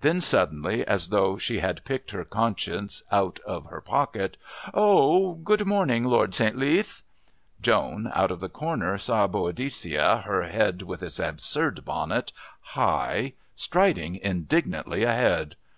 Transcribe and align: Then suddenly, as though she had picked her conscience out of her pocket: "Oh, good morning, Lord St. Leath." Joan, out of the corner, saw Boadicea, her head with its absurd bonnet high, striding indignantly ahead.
Then 0.00 0.22
suddenly, 0.22 0.86
as 0.86 1.10
though 1.10 1.36
she 1.36 1.58
had 1.58 1.84
picked 1.84 2.12
her 2.12 2.24
conscience 2.24 3.02
out 3.12 3.40
of 3.40 3.66
her 3.66 3.82
pocket: 3.82 4.38
"Oh, 4.72 5.34
good 5.34 5.66
morning, 5.66 6.04
Lord 6.04 6.34
St. 6.34 6.56
Leath." 6.56 7.02
Joan, 7.60 8.10
out 8.14 8.30
of 8.30 8.40
the 8.40 8.48
corner, 8.48 8.96
saw 8.96 9.26
Boadicea, 9.26 10.22
her 10.24 10.44
head 10.44 10.80
with 10.80 11.02
its 11.02 11.18
absurd 11.18 11.84
bonnet 11.84 12.32
high, 12.70 13.34
striding 13.54 14.14
indignantly 14.16 15.02
ahead. 15.02 15.56